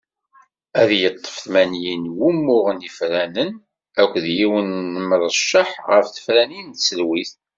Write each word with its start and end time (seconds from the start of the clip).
Ad 0.81 0.89
yeṭṭef 0.99 1.35
tmanyin 1.43 2.03
n 2.09 2.13
wumuɣen 2.17 2.85
ifranen 2.89 3.51
akked 4.01 4.25
yiwen 4.37 4.67
n 4.87 4.95
yimrecceḥ 4.99 5.69
ɣer 5.89 6.03
tefranin 6.15 6.67
n 6.71 6.75
tselwit. 6.75 7.31